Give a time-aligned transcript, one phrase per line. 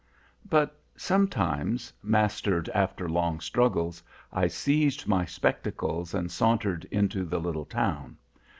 [0.49, 4.01] "But, sometimes, mastered after long struggles,
[4.33, 8.17] I seized my spectacles and sauntered into the little town.